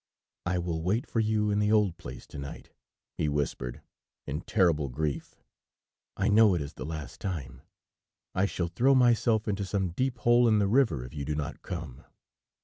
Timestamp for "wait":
0.81-1.05